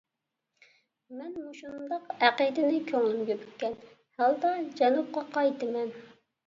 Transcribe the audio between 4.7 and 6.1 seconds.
جەنۇبقا قايتىمەن.